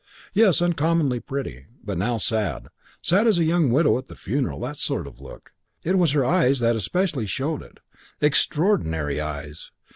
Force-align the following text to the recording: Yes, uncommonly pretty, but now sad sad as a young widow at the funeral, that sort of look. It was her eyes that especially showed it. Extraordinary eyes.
Yes, 0.33 0.63
uncommonly 0.63 1.19
pretty, 1.19 1.67
but 1.83 1.95
now 1.95 2.17
sad 2.17 2.69
sad 3.03 3.27
as 3.27 3.37
a 3.37 3.43
young 3.43 3.69
widow 3.69 3.99
at 3.99 4.07
the 4.07 4.15
funeral, 4.15 4.59
that 4.61 4.77
sort 4.77 5.05
of 5.05 5.21
look. 5.21 5.53
It 5.85 5.95
was 5.95 6.13
her 6.13 6.25
eyes 6.25 6.57
that 6.59 6.75
especially 6.75 7.27
showed 7.27 7.61
it. 7.61 7.81
Extraordinary 8.19 9.21
eyes. 9.21 9.69